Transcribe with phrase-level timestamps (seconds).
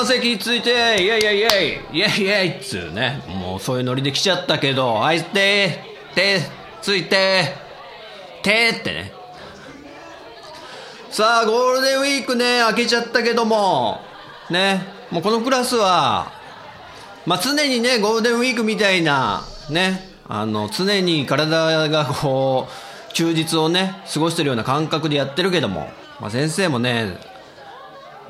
[0.00, 3.22] みんな席ついて、イェイイェイイェイイェイイェイっつうね。
[3.28, 5.78] もうそういうノリで来ちゃったけど、はいつ、て、
[6.14, 6.40] て、
[6.80, 7.54] ついて、
[8.42, 9.12] てってね。
[11.10, 14.00] さあ、ゴールデンウィークね、明けちゃったけども、
[14.48, 16.32] ね、もうこのクラスは、
[17.26, 22.68] まあ常にね、ゴールデンウィークみたいな、ね、あの、常に体がこ
[23.10, 27.18] う、休日をね、過ごしてるような感覚でやってるけども、まあ先生もね、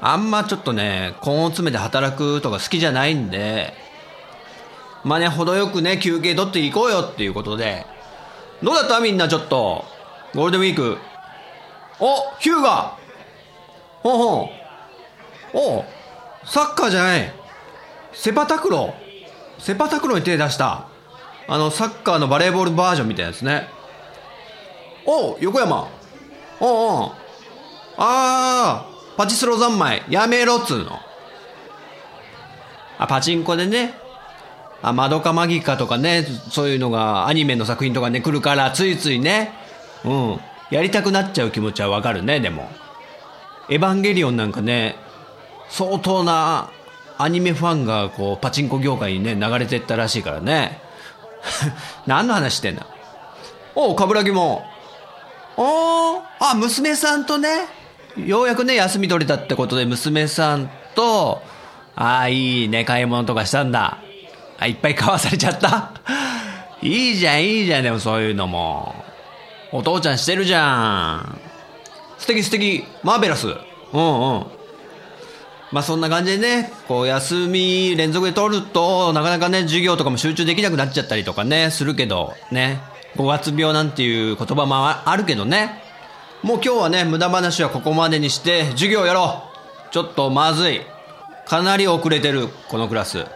[0.02, 3.74] あんまちょっとね、根を詰めて働くとか好きじゃないんで、
[5.04, 7.86] まあね、程よくね、休憩取っていこうよっていうことで、
[8.62, 9.84] どうだったみんなちょっと、
[10.34, 10.98] ゴールデンウィーク。
[11.98, 12.96] おヒューガ
[14.02, 14.50] ほうほ
[15.54, 15.58] う。
[15.58, 15.84] お
[16.46, 17.32] サッカーじゃない。
[18.12, 19.62] セパタクロー。
[19.62, 20.88] セパタクローに手出した。
[21.46, 23.68] あの、サッカーのバレーボールバージョンみたいなやつね。
[25.06, 25.88] お横山。
[26.60, 27.12] おうおう
[27.98, 28.89] あー。
[29.20, 30.98] パチスロ三昧、やめろっつうの。
[32.96, 33.92] あ、パチンコでね、
[34.80, 39.52] あ、マドカマギカとかね、そういうのがアニメの作品とかね、来るから、ついついね、
[40.06, 40.40] うん、
[40.70, 42.70] やりたくなっちゃう気持ちはわかるね、でも。
[43.68, 44.96] エヴァンゲリオンなんかね、
[45.68, 46.70] 相当な
[47.18, 50.80] アニメファンがこう、パチンコ業界にね、流れてったらしいからね。
[52.08, 52.86] 何の話してんだ
[53.74, 54.64] おう、かぶらぎも。
[55.58, 57.79] おー、あ、娘さんとね、
[58.26, 61.42] ようやくね、休み取れたってことで、娘さんと、
[61.96, 63.98] ああ、いいね、買い物とかしたんだ。
[64.58, 65.92] あ、いっぱい買わされちゃった
[66.82, 68.94] いいじゃん、いいじゃん、でもそういうのも。
[69.72, 71.40] お父ちゃんしてるじゃん。
[72.18, 73.48] 素敵素敵、マーベラス。
[73.48, 74.46] うんうん。
[75.72, 82.80] まあそんな感じでね、こう休み連続で取ると、なかなかね、授業とかも集中できなくなっちゃったりとかね、するけど、ね、
[83.16, 85.82] 5月病なんていう言葉もあるけどね、
[86.42, 89.44] もう今日はね、無駄話はここまでにして、授業やろ
[89.88, 90.80] うちょっとまずい。
[91.46, 93.26] かなり遅れてる、このクラス。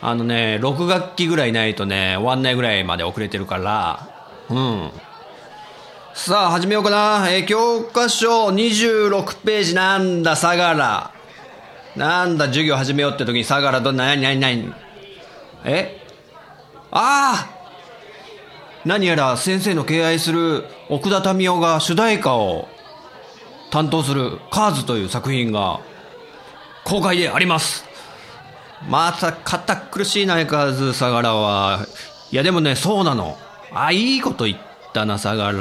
[0.00, 4.08] あのね、6学期ぐらいないとね、終わんないぐらいまで遅れてるから、
[4.48, 4.90] うん。
[6.14, 7.30] さあ、始めようかな。
[7.30, 10.76] え教科書26ページなんだ、相良。
[11.96, 14.72] なんだ、授業始めようって時に相良ど、なになになに
[15.64, 15.98] え？
[16.90, 17.61] ああ
[18.84, 22.68] 何やら先生の敬愛する奥田民生が主題歌を
[23.70, 25.80] 担当するカーズという作品が
[26.84, 27.84] 公開であります。
[28.88, 31.86] また堅苦しいな、相変わらず、相良は。
[32.32, 33.38] いや、でもね、そうなの。
[33.72, 34.58] あ、いいこと言っ
[34.92, 35.58] たな、相良。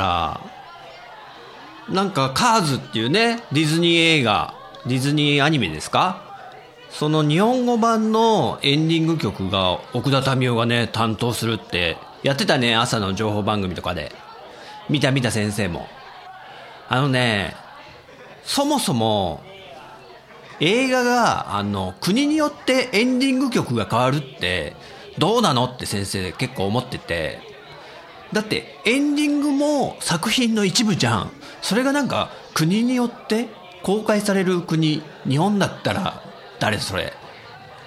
[1.94, 4.56] なんか、カーズっていうね、ディズニー映画、
[4.88, 6.24] ディズニーアニメですか？
[6.90, 14.12] その日本語版のエンディング曲が奥田民生がね、担当するってやってたね、朝の情報番組とかで。
[14.90, 15.88] 見た見た先生も。
[16.90, 17.56] あのね、
[18.44, 19.42] そもそも、
[20.60, 24.76] 映画が、あの、国によってエンディング曲が変わるって、
[25.18, 27.40] どうなのって先生結構思ってて。
[28.34, 31.32] だって、エンディングも作品の一部じゃん。
[31.62, 33.48] それがなんか、国によって
[33.84, 36.22] 公開される国、日本だったら
[36.60, 37.14] 誰それ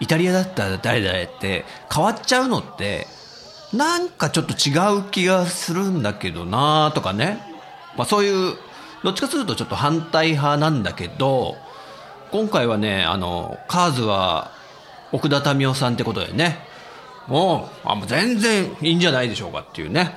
[0.01, 3.07] イタリアだったら誰々って変わっちゃうのって、
[3.75, 7.41] なんかちょっと違う気がするんだけどなとかね。
[7.97, 8.57] まあそういう、
[9.03, 11.57] どっちかというとちょっと反対派なんだけど、
[12.31, 14.53] 今回はね、あの、カーズは
[15.13, 16.59] 奥田民生さんってことでね、
[17.27, 20.15] もう、あもう全然いいんじゃないでしょうかっていうね。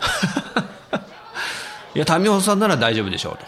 [1.96, 3.46] いや、民生さんなら大丈夫でしょうと。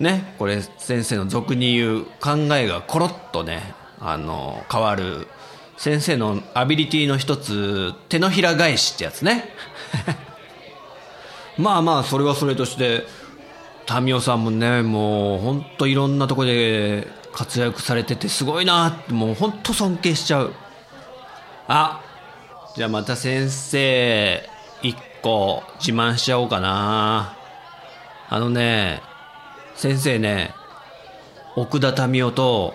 [0.00, 5.26] ね、これ先生の俗に言う考えがコロッとね、あの、変わる
[5.76, 9.52] 先生のアビリティの一つ、手のひら返しってやつね。
[11.58, 13.06] まあまあ、それはそれとして、
[14.02, 20.52] 民生さんもね、もう本当いろんなとこで活躍されててすごいなって、もう本当尊敬しちゃう。
[21.68, 22.00] あ、
[22.74, 24.48] じゃあまた先生、
[24.82, 27.36] 一個自慢しちゃおうかな。
[28.28, 29.02] あのね、
[29.74, 30.54] 先生ね、
[31.54, 32.74] 奥田民生と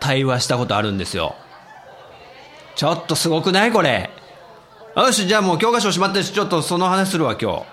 [0.00, 1.36] 対話したことあるんですよ。
[2.76, 3.72] ちょっとすごくない？
[3.72, 4.10] これ。
[4.94, 7.66] よし、じゃあもう教科書閉まってし、ちょっとその話するわ、今日。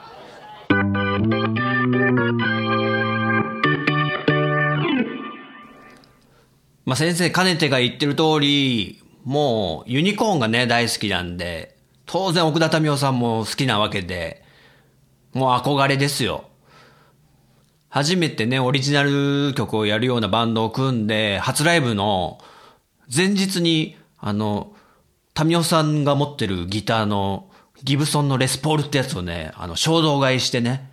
[6.85, 14.41] まあ、先生、かねてが言ってる通り、もうユニコーンがね、大好きなんで、当然奥田民生さんも好きなわけで、
[15.33, 16.45] もう憧れですよ。
[17.89, 22.39] 初めてね、オリジナル曲をやるようなバンドを組んで、初ライブの
[23.13, 24.73] 前日に、あの、
[25.33, 27.49] タミオさんが持ってるギターの
[27.83, 30.91] ギブソンのレスポールってやつをね、あの、衝動買いしてね、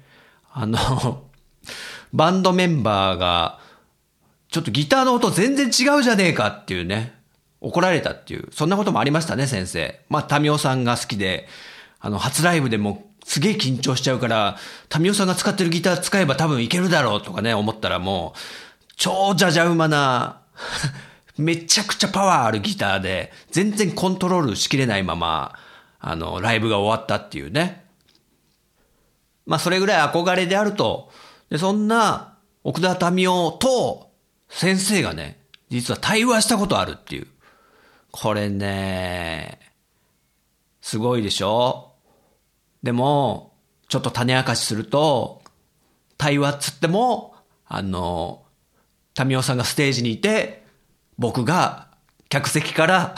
[0.52, 1.24] あの、
[2.12, 3.60] バンドメンバーが、
[4.50, 7.14] ちょっとギターの音全然違うじゃねえかっていうね、
[7.60, 10.00] 怒られたっていう、そんなこともありましたね、先生。
[10.08, 11.46] まあ、タミオさんが好きで、
[12.00, 14.56] あの、初ライブでもすげえ緊張しちゃうから、
[14.88, 18.38] タミオさんが使ってるギター使えば多分いけるだろうとかね、思ったらもう、
[18.96, 20.40] 超じゃじゃ馬な、
[21.40, 25.54] めちゃくちゃパワーあるギターで、全然コントロールしきれないまま、
[25.98, 27.84] あの、ライブが終わったっていうね。
[29.46, 31.10] まあ、それぐらい憧れであると。
[31.50, 34.10] で、そんな、奥田民生と、
[34.48, 35.40] 先生がね、
[35.70, 37.26] 実は対話したことあるっていう。
[38.12, 39.58] これね、
[40.80, 41.92] すごいでしょ
[42.82, 43.52] でも、
[43.88, 45.42] ちょっと種明かしすると、
[46.16, 47.34] 対話っつっても、
[47.66, 48.42] あの、
[49.14, 50.59] タミオさんがステージにいて、
[51.20, 51.88] 僕が
[52.30, 53.14] 客席から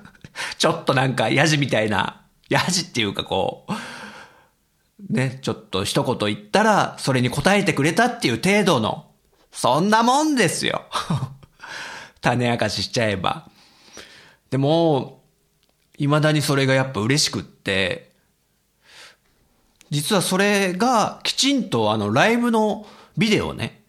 [0.56, 9.10] ちょっとなんかヤジみたいな、ヤジっていうかこう、ね、ちょっと一言言ったら、それに答えてくれたっていう程度の、
[9.52, 10.86] そんなもんですよ。
[12.22, 13.50] 種明かししちゃえば。
[14.48, 15.22] でも、
[15.98, 18.10] 未だにそれがやっぱ嬉しくって、
[19.90, 22.86] 実はそれがきちんとあのライブの
[23.18, 23.82] ビデオね、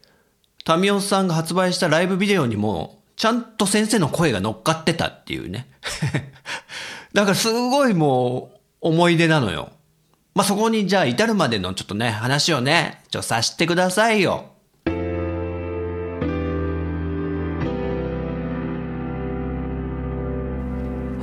[0.66, 5.68] タミオさんが発売したライブビデオにも、ちゃんと先生の声が乗っかってたっていうね。
[7.14, 9.72] だからすごいもう思い出なのよ。
[10.34, 14.50] まあ、そこにじゃあ至るまでのちょっとね、話をね、ちょっとさしてくださいよ。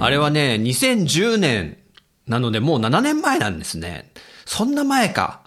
[0.00, 1.77] あれはね、2010年
[2.27, 4.11] なのでもう7年前なんですね。
[4.47, 5.43] そんな前か。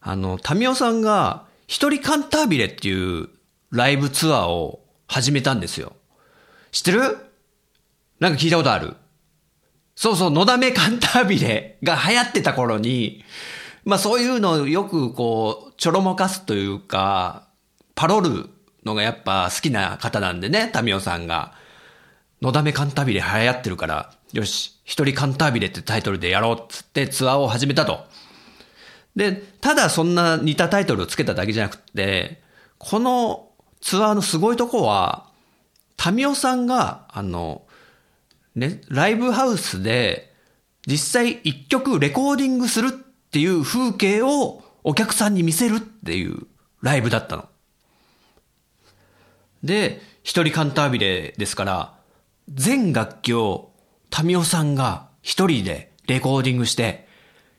[0.00, 3.28] あの、タミオさんが、一人カンタービレっていう
[3.70, 5.92] ライブツアーを始めたんですよ。
[6.72, 7.00] 知ってる？
[8.20, 8.94] なんか聞いたことある
[9.94, 13.24] そうそう、のだめカンタービレが流行ってた頃に、
[13.84, 17.48] まあそういうのをよくこう、ちょろもかすというか、
[17.94, 18.50] パロる
[18.84, 21.54] のがやっぱ好きな方なんでね、タミオさんが。
[22.42, 28.04] のだめカンタービレ流行ってるから、よし、一人カンタービレってタイトルでやろうっつってツアーを始めたと。
[29.16, 29.32] で、
[29.62, 32.42] ただそんな似たタイトルをつけただけじゃなくて、
[32.76, 33.45] この
[33.86, 35.30] ツアーのすごいとこは、
[35.96, 37.62] タミオさんが、あの、
[38.56, 40.34] ね、ライブハウスで
[40.88, 46.48] 実際一曲レコーディングするっていう風景をお客さんに見せるっていう
[46.82, 47.48] ライブだったの。
[49.62, 51.94] で、一人カンタービレですから、
[52.52, 53.70] 全楽器を
[54.10, 57.06] タミオさんが一人でレコーディングして、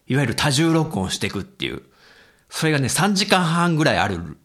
[0.07, 1.83] いわゆる多重録音していくっていう。
[2.49, 4.37] それがね、3時間半ぐらいある、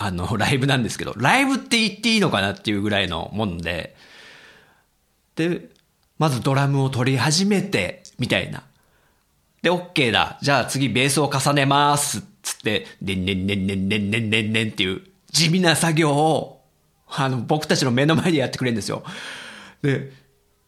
[0.00, 3.94] あの、 ライブなんですけど、ライブって言っていいのかなっていうぐらいのもんで、
[5.36, 5.68] で、
[6.18, 8.64] まずドラムを取り始めて、みたいな。
[9.62, 10.38] で、OK だ。
[10.42, 12.22] じゃあ次ベースを重ねます。
[12.42, 16.62] つって、でんねんねんねんねんねんねんねんっていう地味な作業を、
[17.06, 19.04] あの、僕たちの目の前でやってくれるんですよ。
[19.82, 20.12] で、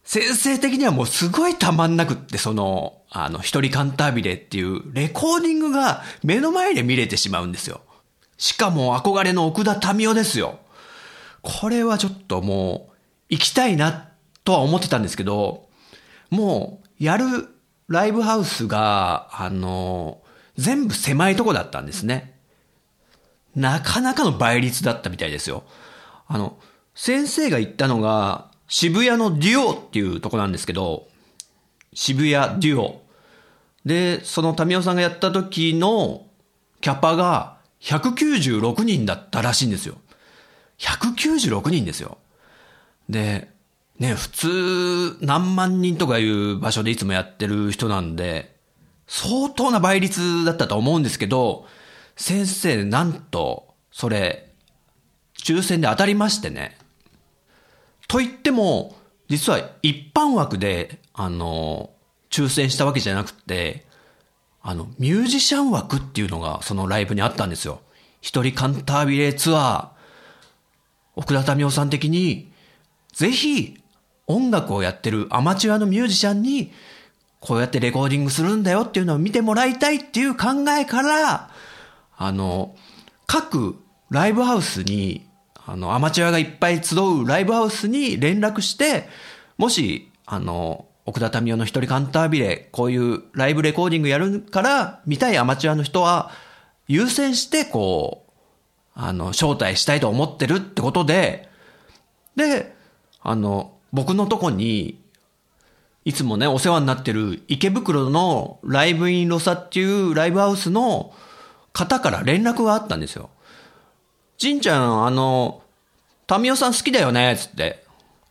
[0.05, 7.81] 先生的にはもうすごいたまんなくって、その、あの、一人カンタービレっていうレコーディングが目の前で見れてしまうんですよ。
[8.39, 10.59] しかも憧れの奥田民生ですよ。
[11.43, 12.93] これはちょっともう、
[13.29, 14.09] 行きたいな
[14.45, 15.69] とは思ってたんですけど、
[16.31, 17.49] もう、やる
[17.89, 20.23] ライブハウスが、あの、
[20.57, 22.35] 全部狭いとこだったんですね。
[23.55, 25.65] なかなかの倍率だったみたいですよ。
[26.27, 26.57] あの、
[26.95, 31.09] 先生が言ったのが、渋谷のデュオっていうとこなんですけど、
[31.95, 33.03] 渋谷デュオ。
[33.85, 36.27] で、そのタミオさんがやった時の
[36.81, 39.97] キャパが196人だったらしいんですよ。
[40.79, 42.19] 196人ですよ。
[43.09, 43.49] で、
[43.99, 48.57] ね、普通何万人とかいう場所でいつもやってる人なんで、
[49.07, 51.67] 相当な倍率だったと思うんですけど、
[52.17, 54.49] 先生なんと、それ、
[55.37, 56.79] 抽選で当たりましてね。
[58.09, 58.97] と言っても、
[59.29, 61.91] 実は一般枠で、あの、
[62.31, 63.85] 抽選したわけじゃなくて、
[64.63, 67.81] あの、ミュージシャン枠っていうのがそのライブにあったんですよ。
[68.21, 69.89] 一人カンタービレツアー、
[71.17, 72.53] 奥田民生さん的に、
[73.13, 73.83] ぜひ
[74.27, 76.73] 音楽をやってるアマチュアのミュージシャンに、
[77.41, 81.51] こうやってレコーディングするんだよっていうのを見てもらいたいっていう考えから、
[82.17, 82.77] あの、
[83.27, 83.77] 各
[84.11, 85.27] ライブハウスに、
[85.67, 89.09] あの、アマチュアがいっぱい集うライブハウスに連絡して、
[89.59, 96.31] もし、あの、奥田民生の一人カンタービレ、こういうライブレコーディングやるから見たいアマチュアの人は
[96.87, 98.33] 優先してこう、
[98.95, 101.49] あの、招待したいと思ってるってことで、
[102.37, 102.75] で、
[103.21, 105.01] あの、僕のとこに、
[106.05, 111.15] いつもね、お世話になってる池袋のライブインロサっていうライブハウスの
[111.73, 113.31] 方から連絡があったんですよ。
[114.39, 115.63] じんちゃん、あの、
[116.27, 117.85] タミオさん好きだよねつって。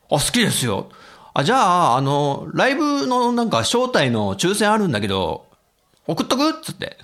[0.10, 0.90] あ、好きですよ。
[1.34, 5.48] あ、じゃあ、あの、ライブのなんか招待の抽選あるんだけど、
[6.08, 6.50] 送っとく？
[6.50, 6.98] っつって。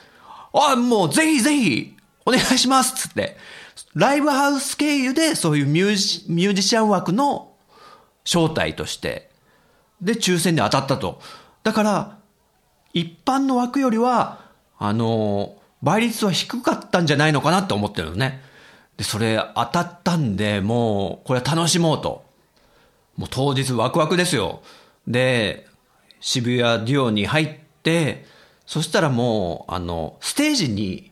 [0.54, 3.38] あ、もうぜひぜひ、お願いしますっつって。
[3.94, 7.54] ライブハウス経由でそういうミュージミュージシャン枠の
[8.26, 9.30] 招待として、
[10.02, 11.22] で、抽選で当たったと。
[11.64, 12.18] だから、
[12.94, 14.40] 一般の枠よりは、
[14.78, 18.42] あの、倍率は低かったんじゃないのかなって思ってるのね。
[18.98, 22.27] で、それ当たったんで、もう、これは楽しもうと。
[23.18, 24.62] もう当日ワクワクですよ。
[25.08, 25.68] で、
[26.20, 28.26] 渋谷デュオに入って、
[28.66, 31.12] そしたらもう、あの、ステージに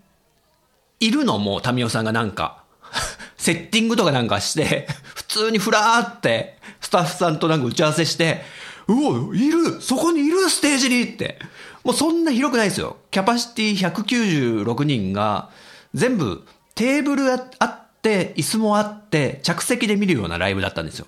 [1.00, 2.64] いるのもう、タミオさんがなんか、
[3.38, 8.44] セッティングとかなんかして、普通にふらーって、スタッフさんとなんか打ち合わせして、
[8.88, 11.40] うお、いるそこにいるステージにって。
[11.84, 12.98] もうそんな広くないですよ。
[13.12, 15.50] キャパシティ196人が、
[15.94, 16.44] 全部
[16.74, 21.08] テーブルあって、椅子もあって、着席で見るようなライブだったんですよ。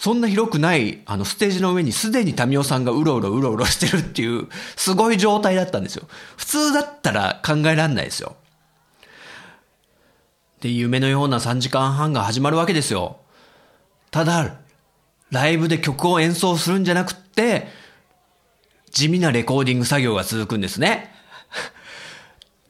[0.00, 6.08] そんな広くない、あの、ステージの上にすでに民生さんがうろうろうろうろしてるっていう、すごい状態だったんですよ。
[6.38, 8.36] 普通だったら考えられないですよ。
[10.62, 13.18] で、夢のような3時間半が始まるわけですよ。
[14.10, 14.54] ただ、
[15.30, 17.68] ライブで曲を演奏するんじゃなくって、
[18.90, 21.14] 地味なレコーディング作業が続くんですね。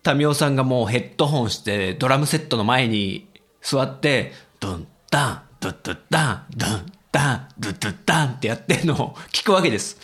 [0.03, 3.29] タミオさんがもうヘッドホンしてドラムセットの前に
[3.63, 9.99] 座って、ドン、ダン、ドッドッダン、ドン、ダン、ドゥドゥダンってやってるのを聞くわけです。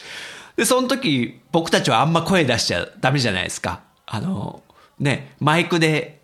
[0.57, 3.83] で、その時、僕たちはあんま声出しちゃダメじゃないですか。
[4.07, 4.63] あの、
[4.99, 6.21] ね、マイクで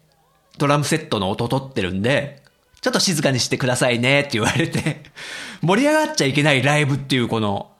[0.58, 2.42] ドラムセットの音取ってるんで、
[2.80, 5.04] ちょっと静かにしてくださいねって言われて、
[5.62, 7.70] 盛り上がっちゃいけないライブっていうこの、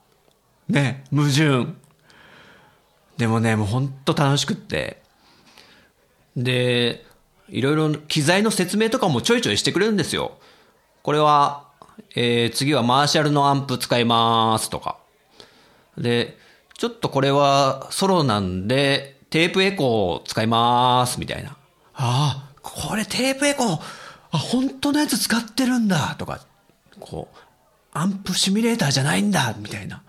[0.69, 1.73] ね、矛盾。
[3.17, 5.03] でもね、もうほんと楽しくって。
[6.37, 7.05] で、
[7.49, 10.39] いろいろ機材の説明とかもちょいちょいしてくれるんですよ。
[11.03, 11.69] これは、
[12.15, 14.99] えー、次はマーシャルのアンプ使いますとか。
[15.97, 16.37] で、
[16.77, 21.51] ちょっとこれはソロなんで、テープエコー使いますみたいな。
[21.51, 21.57] あ
[21.95, 23.81] あ、これテープエコー、
[24.33, 26.41] あ、本当のやつ使ってるんだとか、
[27.01, 27.37] こう、
[27.95, 30.03] アンプシミュレーターじゃないんだみたいな。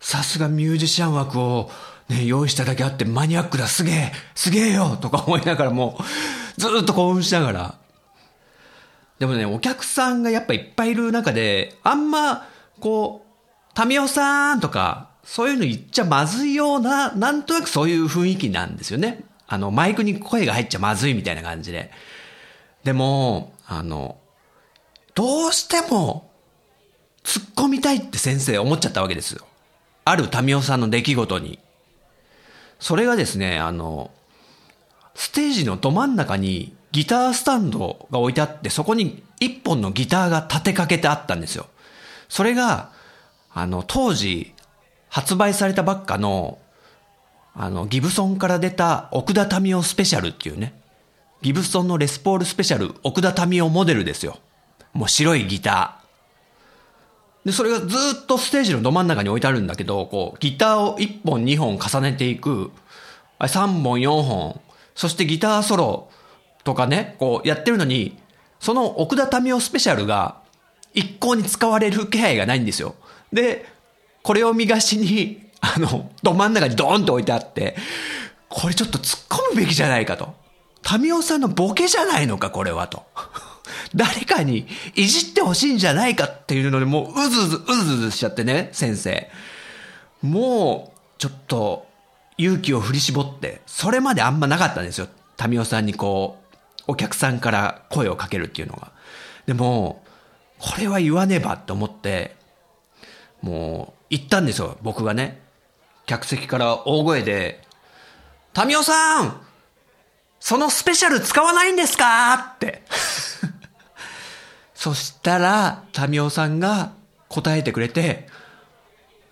[0.00, 1.70] さすがミュージシャン枠を
[2.08, 7.77] ね、用意しただけあってマニアックだ、すげえ、すげえよとか思いながらもう、ずっと興奮しながら。
[9.18, 12.46] でもね、お客さんがやっぱいっぱいいる中で、あんま、
[12.80, 19.24] こう、タミオさんとか、そういうの言っちゃまずいような、なんとなくそういう雰囲気なんですよね。
[19.46, 21.90] あの、マイクに声が入っちゃまずいみたいな感じで。
[22.84, 24.18] でも、あの、
[25.14, 26.30] どうしても、
[27.24, 29.44] 突っ込みたいって先生思っちゃったわけですよ。
[30.04, 31.58] ある民生さんの出来事に。
[32.78, 34.10] それがですね、あの、
[35.14, 41.66] ステージのど真ん中にギタースタンドが置いてあって、そこに一本のギターが立てかけてあったんですよ。
[42.28, 42.90] それが、
[43.52, 44.54] あの、当時、
[45.08, 46.58] 発売されたばっかの、
[47.54, 50.74] あの、ギブソンから出た奥田民生スペシャルっていうね、
[51.42, 54.38] ギブソンのレスポールスペシャル奥田民生モデルですよ。
[54.92, 57.46] もう白いギター。
[57.46, 62.70] で、それがずっとステージのど真ん中に置いてあるんだけど、こう、ギターを1本2本重ねていく、
[63.40, 64.60] 3本4本、
[64.94, 66.10] そしてギターソロ
[66.68, 68.18] とかね、こうやってるのに、
[68.60, 70.42] その奥田民生スペシャルが
[70.92, 72.94] 一向に使われる気配がないんですよ。
[73.32, 73.64] で、
[74.22, 77.74] これを見がしに、あの、ど真ん中にドーンと置いてあって、
[78.50, 80.34] これちょっと突っ込むべきじゃないかと。
[81.00, 83.06] 民生さんのボケじゃないのか、これはと。
[83.96, 89.30] 誰かにいじってほしいんじゃないかっていうので、もううずうず、うずうずしちゃってね、先生。
[90.20, 91.86] もう、ちょっと、
[92.36, 95.08] 勇気を振り絞って、それまであんまなかったんですよ。
[95.48, 96.47] 民生さんにこう、
[96.88, 98.90] お客さんから声をかけるっていうのが。
[99.46, 100.02] でも、
[100.58, 102.36] これは言わねばって思って、
[103.40, 105.40] もう、言ったんですよ、僕がね。
[106.06, 107.62] 客席から大声で、
[108.56, 109.40] 民生さん
[110.40, 112.34] そのスペシャル使わないんですか？
[112.54, 112.82] って。
[114.74, 116.92] そしたら、タミオさんが
[117.28, 118.28] 答えてくれて、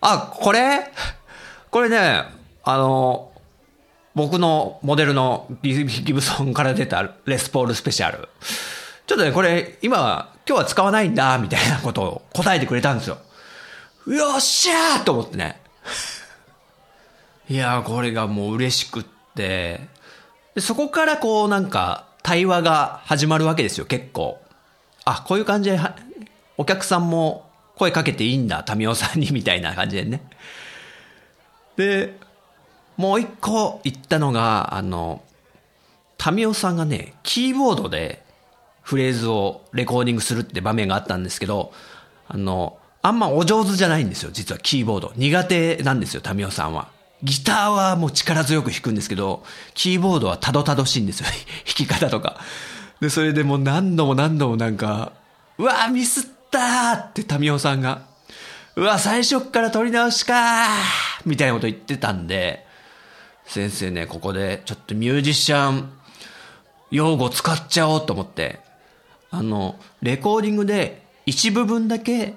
[0.01, 0.93] あ、これ？
[1.71, 2.25] これね、
[2.63, 3.33] あの、
[4.17, 8.31] 僕のモデルのギブソンから出たレスポールスペシャル。
[9.07, 13.19] ちょっとね、これ、今、今日は使わないんだ、みたいなことを答えてくれたんですよ。
[14.07, 15.61] よっしゃーと思ってね。
[17.51, 19.05] いやー、これがもう嬉しくっ
[19.35, 19.81] て。
[20.55, 24.41] でそこからこうなんか対話が始まるわけですよ、結構。
[25.05, 25.79] あ、こういう感じで、
[26.57, 30.23] お客さんも声かけていいんだ、タミオさんに、みたいな感じでね。
[31.77, 32.19] で、
[32.97, 35.23] もう一個言ったのが、あの、
[36.19, 38.25] タミオさんがね、キーボードで
[38.83, 41.73] フレーズをレコーディングするって場面があったんですけど、
[42.29, 45.13] あの、あんまお上手じゃないんですよ、実はキーボード。
[45.17, 46.89] 苦手なんですよ、タミオさんは。
[47.23, 51.27] ギターはもう力強く弾くんですけど、キーボードはたどたどしいんですよ、
[51.67, 52.41] 弾き方とか。
[53.01, 55.13] で、それでもう何度も何度もなんか、
[55.59, 58.03] うわミスったーってタミオさんが、
[58.75, 60.67] うわ最初から撮り直しかー
[61.25, 62.66] みたいなこと言ってたんで、
[63.47, 65.91] 先生ね、ここでちょっとミュージシャン
[66.91, 68.61] 用語使っちゃおうと思って、
[69.31, 72.35] あの、レコーディングで一部分だけ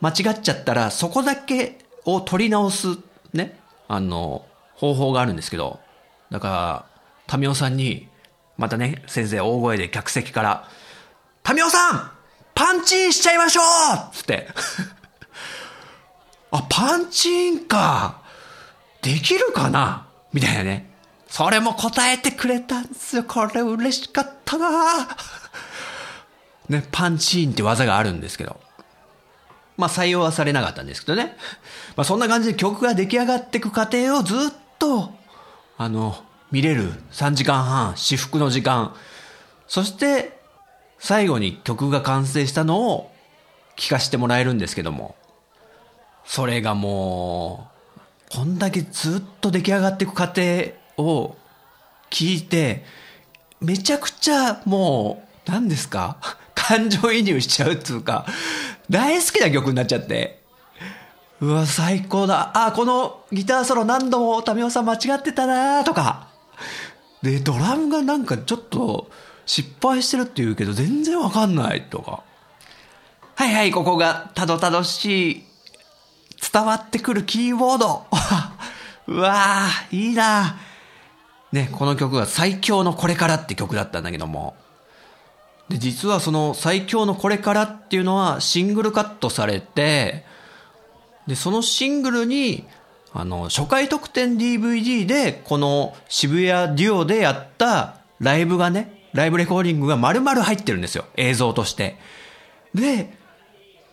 [0.00, 2.98] 間違っちゃったら、そこだけを取り直す、
[3.32, 5.80] ね、あの、方法があるんですけど、
[6.30, 6.84] だから、
[7.26, 8.08] タミオさんに、
[8.56, 10.68] またね、先生大声で客席から、
[11.42, 12.10] タミオさん
[12.54, 13.64] パンチンしちゃいましょう
[14.14, 14.48] つって。
[16.50, 18.22] あ、パンチンか。
[19.00, 20.07] できるかな?
[20.38, 20.88] みたいなね。
[21.26, 23.24] それも答えてくれたんですよ。
[23.24, 25.08] これ嬉しかったな
[26.68, 28.60] ね、パンチインって技があるんですけど。
[29.76, 31.36] まあ採用はされなかったんですけどね。
[31.96, 35.12] まあそんな感じで曲が出来上がっていく過程をずっと、
[35.76, 36.16] あの、
[36.52, 38.94] 見れる3時間半、至福の時間。
[39.66, 40.38] そして、
[41.00, 43.12] 最後に曲が完成したのを
[43.76, 45.16] 聞かせてもらえるんですけども。
[46.24, 47.77] それがもう、
[48.30, 50.42] こんだけずっと出来上がっていく過程
[50.98, 51.36] を
[52.10, 52.84] 聞いて、
[53.60, 56.16] めちゃくちゃもう、何ですか？
[56.54, 58.26] 感情移入しちゃうっていうか、
[58.90, 60.42] 大好きな曲になっちゃって。
[61.40, 62.50] うわ、最高だ。
[62.66, 66.26] あ、このギターソロ何度もタミオさん間違ってたなとか。
[67.22, 69.10] で、ドラムがなんかちょっと
[69.46, 72.22] 失敗してるって言うけど全然わかんないとか。
[73.36, 75.44] はいはい、ここがたどたどしい、
[76.52, 78.06] 伝わってくるキーボード。
[79.06, 80.56] うわー、いいな
[81.52, 84.54] ね、この曲は最強のこれからって曲だったんだけども。
[85.68, 90.24] で、実はその最強のこれからっていうのはシングルカットされて、
[91.26, 92.66] で、そのシングルに、
[93.12, 101.04] あの、初回特典 DVD で、この渋谷デュオでやったライブがね、ライブレコーディングが丸々入ってるんですよ。
[101.16, 101.98] 映像として。
[102.74, 103.16] で、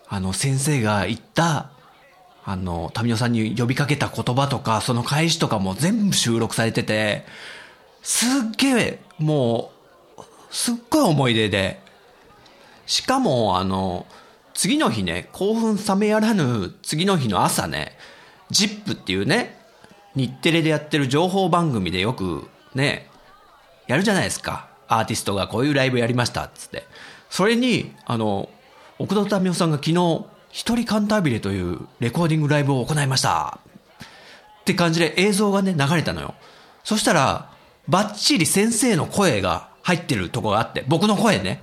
[0.08, 1.72] あの、先生が言った、
[2.46, 7.26] あの、タミオさんに呼びかけた言葉とか、その返しとかも全部収録されてて、
[8.04, 9.72] すっげえ、も
[10.18, 11.82] う、すっごい思い出で。
[12.86, 14.06] しかも、あの、
[14.54, 17.98] 次の日ね、興奮冷めやらぬ次の日の朝ね、
[18.52, 19.60] ジップっていうね、
[20.16, 23.10] 日テレでやってる情報番組でよくね、
[23.88, 24.70] やるじゃないですか。
[24.88, 26.86] アーティストがこういうライブやりましたつって。
[27.32, 28.50] それに、あの、
[29.00, 30.26] 奥田民生さんが昨日、
[30.56, 33.60] 一人カンタービレというレコーディングライブを行いました。
[34.62, 36.34] って感じで映像がね、流れたのよ。
[36.86, 37.52] そしたら、
[37.90, 41.60] バッチリ先生の声が入ってるとこがあって、僕の声ね。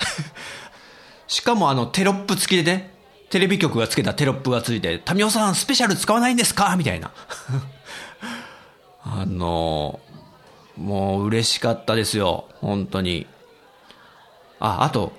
[1.26, 2.94] しかもあのテロップ付きでね、
[3.30, 6.76] テレビ局がつけたテロップがついて、タミオさんスペシャル使わないんですか？
[6.76, 7.12] みたいな。
[9.04, 10.00] あの、
[10.76, 12.44] もう嬉しかったですよ。
[12.60, 13.26] 本当に。
[14.60, 15.14] あ、あと、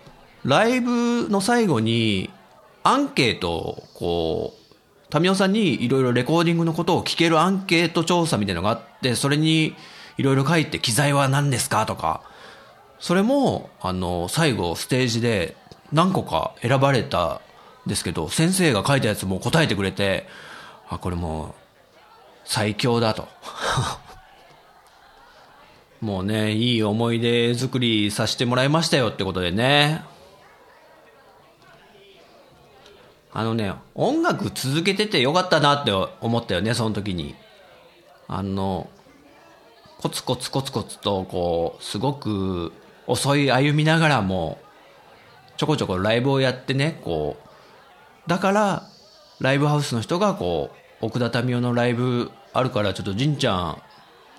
[0.45, 2.29] ライブの最後に、
[2.83, 4.63] アンケートを、こう、
[5.09, 9.75] タミオさんにいろいろレコーディングのことを聞けるアンケート調査みたいなのがあって、それに
[10.17, 12.21] いろいろ書いて、機材は何ですかとか、
[12.99, 15.55] それも、あの、最後ステージで
[15.91, 17.41] 何個か選ばれた
[17.85, 20.27] んですけど、先生が書いたやつも答えてくれて、
[20.89, 21.53] あ、これもう、
[22.45, 23.27] 最強だと。
[26.01, 30.03] もうね、いい思い出作りさせてもらいましたよってことでね。
[33.33, 35.91] あのね、音楽続けててよかったなって
[36.21, 37.35] 思ったよね、その時に。
[38.27, 38.87] あの、
[39.97, 42.71] コツコツコツコツと、こう、すごく
[43.07, 44.59] 遅い歩みながらも、
[45.57, 48.83] ちょこちょこライブをやってね、こう、だから、
[49.39, 53.81] ライブハウスの人が、こう、奥田民生のライブあるから、ちょっとじんちゃん、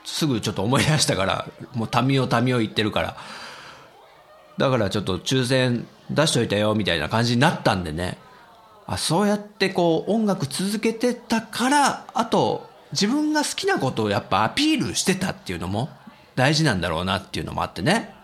[0.05, 3.17] すぐちょっと思い出したから、もうタミオタミオ言ってるから。
[4.57, 8.19] だからちょっと抽選出しといたよみたいな感じになったんでね。
[8.87, 15.89] あ、そうやってこう音楽続けてたから、あと自分が好きなことをやっぱアピールしてたっていうのも
[16.37, 18.15] 大事なんだろうなっていうのもあってね。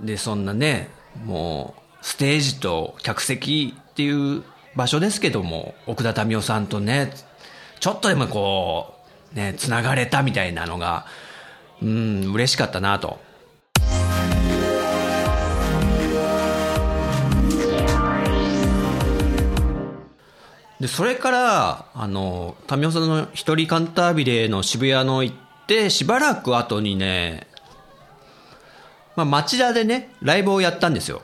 [0.00, 0.90] で、そんなね、
[1.24, 4.42] もうステージと客席っていう
[4.74, 7.12] 場所ですけども、奥田民生さんとね、
[7.80, 8.94] ちょっとでもこ
[9.32, 11.06] う、ね、繋がれたみたいなのが、
[11.82, 13.18] うん、嬉しかったなと。
[20.84, 27.46] で、それから、あの、タミオさんの一人カンタービレの渋谷の行って、しばらく後にね、
[29.16, 31.22] まあ、町田でね、ライブをやったんですよ。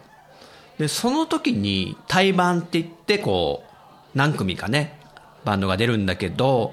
[0.79, 4.99] で、その時に、対バンって言って、こう、何組かね、
[5.45, 6.73] バンドが出るんだけど、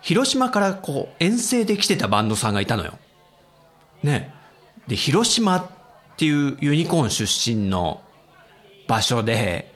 [0.00, 3.00] 広島からこう、遠征で来てたバンドさんがいたのよ。
[4.04, 4.32] ね。
[4.86, 5.66] で、広島っ
[6.16, 8.00] ていうユニコーン出身の
[8.86, 9.71] 場所で、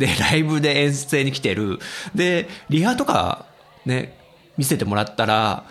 [0.00, 1.78] で、ライブで遠征に来てる。
[2.14, 3.44] で、リハとか
[3.84, 4.18] ね、
[4.56, 5.64] 見せてもらったら、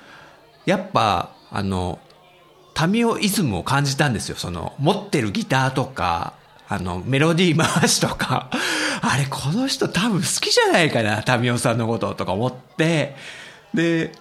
[0.65, 1.99] やっぱ、あの、
[2.75, 4.35] タミオイズムを感じたんですよ。
[4.37, 6.33] その、持ってるギターとか、
[6.67, 8.49] あの、メロディー回しとか、
[9.01, 13.15] あれ、この人多分好きじゃないかな、タミオさんのこととか思って、
[13.73, 14.11] で、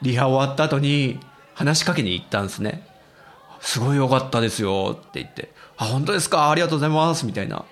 [0.00, 1.20] リハ終わった後に
[1.54, 2.86] 話しかけに行ったんですね。
[3.60, 6.50] すごい良かったですよって言って、あ、本当ですか？
[6.50, 7.66] ありがとうございますみたいな。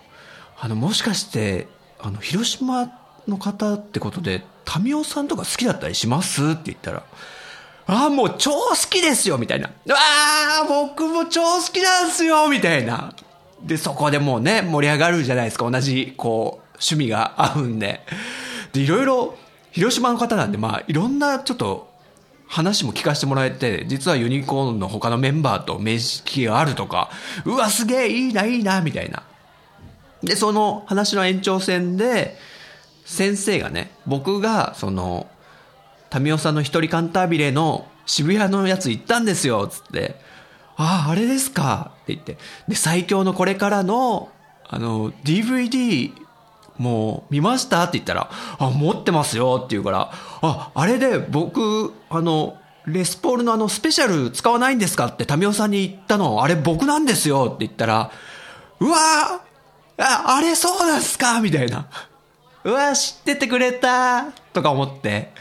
[0.60, 1.66] あの、もしかして、
[2.00, 2.90] あの、広島
[3.26, 6.50] の方ってことで、タミオさんとか好きだったりします？
[6.50, 7.02] って言ったら、
[7.86, 9.70] ああ、もう超好きですよみたいな。
[9.90, 13.14] ああ、僕も超好きなんですよみたいな。
[13.62, 15.68] で、そこでもうね、盛り上がるじゃないですか。
[15.70, 18.02] 同じ、こう、趣味が合うんで。
[18.72, 19.36] で、いろいろ、
[19.72, 21.88] 広島の方なんで、まあ、いろんなちょっと、
[22.46, 27.10] 話も聞かせてもらえて、実はユニコーンの他のメンバーと面識があるとか、
[27.44, 29.22] うわ、すげえ、いいな、いいな、みたいな。
[30.22, 32.36] で、その話の延長線で、
[33.04, 35.26] 先生がね、僕が、その、
[36.10, 40.16] タミオさんの一人カンタービレの渋谷のやつ行ったんですよ、つって。
[40.76, 41.92] ああ、あれですか？
[42.02, 42.38] って言って。
[42.68, 44.30] で、最強のこれからの、
[44.68, 46.12] あの、DVD、
[46.78, 47.82] もう見ました？
[47.84, 50.10] って言ったら、あ、持ってますよって言うから、
[50.42, 55.06] あ、あれで僕、あの、レスポールのあのスペシャル使わないんですか？
[55.06, 58.10] ってタミオさんに言ったの、あれ僕なんですよって言ったら、
[58.80, 59.47] うわー
[59.98, 61.40] あ、あれそうなんすか？
[61.40, 61.86] みたいな。
[62.64, 65.32] うわ知っててくれたとか思って。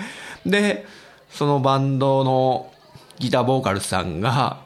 [0.45, 0.85] で、
[1.29, 2.71] そのバンドの
[3.19, 4.59] ギターボーカルさんが、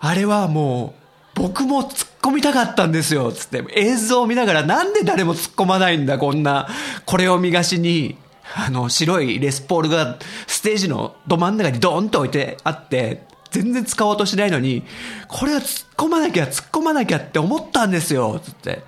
[0.00, 0.94] あれはも
[1.36, 3.64] う、僕も突っ込みたかったんですよ、つって。
[3.74, 6.68] 映像を見ながら、なんで誰も突っ込まないんだ、こんな、
[7.04, 8.16] これを見がしに、
[8.54, 14.84] あの、白いレスポールがステージのど真ん中にドーンと置いてあって、全然使おうとしないのに、
[15.26, 18.82] これは突っ込まなきゃ、突っ込まなきゃって思ったんですよ、つって。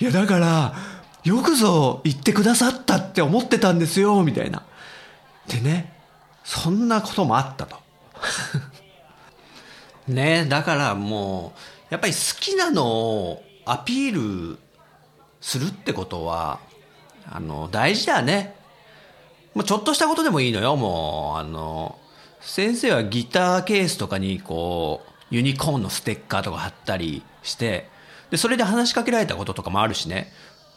[0.00, 0.74] いや、だから、
[1.24, 4.62] よくぞ言ってくださったって思ってたんですよ、みたいな。
[5.48, 5.92] でね、
[6.44, 7.76] そんなこともあったと。
[10.08, 11.52] ねだからも
[11.90, 14.58] う、やっぱり好きなのをアピール
[15.40, 16.60] するってことは、
[17.30, 18.54] あの、大事だね。
[19.54, 21.98] もうちょっとしたことでもいいのよ、もう、あの、
[22.40, 27.90] 先生はギターケースとかにこう、ユニコーンのステッカーとか貼ったりして、
[28.30, 30.32] で、それで話しかけられたこととかもあるしね。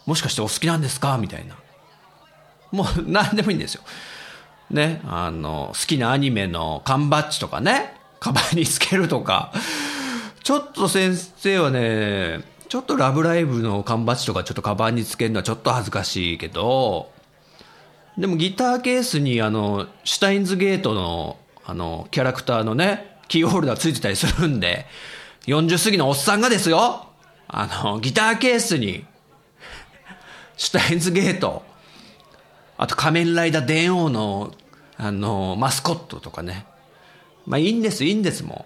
[0.05, 1.17] もしかしてお好きなんですか？
[1.17, 1.55] みたいな。
[2.71, 3.81] もう 何でもいいんですよ。
[4.69, 9.51] ね、あの、好きなアニメの缶バッジとかね、カバンにつけるとか。
[10.43, 17.11] ちょっと先生はね、ちょっとラブライブの缶バッジとかちょっとカバンにつけるのはちょっと恥ずかしいけど、
[18.17, 24.85] でもギターケースにあの、シュタインズゲートのあの、キャラクターのね、キーホルダーついてたりするんで、
[25.45, 27.07] 40過ぎのおっさんがですよ、
[27.53, 29.05] あの、ギターケースに、
[30.55, 31.63] シュタインズゲート、
[32.77, 34.53] あと仮面ライダー電王の、
[34.95, 36.65] あの、マスコットとかね。
[37.45, 38.65] まあいいんです、いいんです、も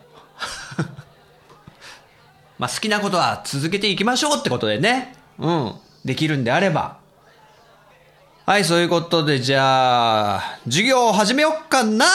[0.78, 0.82] う。
[2.60, 5.16] まあ好きなことは続けていきましょうってことでね。
[5.40, 5.74] うん。
[6.06, 6.98] できるんであれば。
[8.46, 12.06] はい、そういうことで、じゃあ、授業を始めよっかな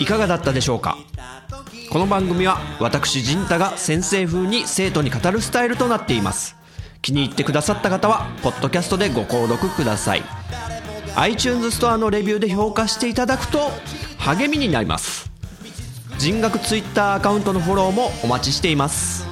[0.00, 0.96] いかがだったでしょうか？
[1.98, 6.54] この番組は私陣太が先生風に生徒に語るスタイルとなっています。
[7.02, 10.22] 気に入ってくださった方はポッドキャストでご購読ください。
[11.16, 13.72] iTunes ストアのレビューで評価していただくと
[14.16, 15.28] 励みになります。
[16.18, 19.26] 人学 Twitter アカウントのフォローもお待ちしています。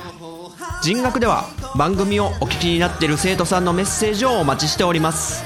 [0.83, 1.45] 人学では
[1.77, 5.45] 番組をお聞きになっている生徒さんのメッセージをお待ちしております。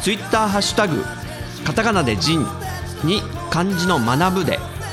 [0.00, 1.04] Twitter ハッシュタグ
[1.66, 2.40] カタカナで人
[3.04, 4.58] に漢字の学ぶで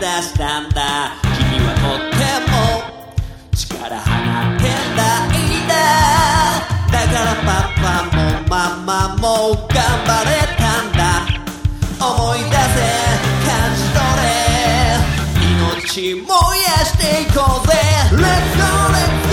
[0.00, 1.12] 出したんだ。
[1.36, 2.56] 君はとっても
[3.54, 4.08] 力放っ
[4.56, 4.64] て
[4.96, 5.74] ないんだ。
[6.90, 9.28] だからパパもママも
[9.68, 11.28] 頑張れたんだ。
[12.00, 12.56] 思い出せ
[13.44, 14.32] 感じ取れ。
[15.52, 16.32] 命燃
[16.62, 17.74] やしていこうぜ。
[18.12, 19.29] Let's go